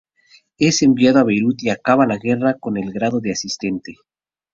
Es 0.57 0.81
enviado 0.81 1.19
a 1.19 1.23
Beirut 1.23 1.61
y 1.61 1.69
acaba 1.69 2.07
la 2.07 2.17
guerra 2.17 2.55
con 2.57 2.75
el 2.75 2.91
grado 2.91 3.19
de 3.19 3.33
asistente. 3.33 3.93